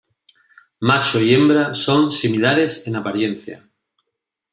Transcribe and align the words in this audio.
Macho 0.79 1.19
y 1.19 1.31
hembra 1.31 1.75
son 1.75 2.09
similares 2.09 2.87
en 2.87 2.95
apariencia. 2.95 3.69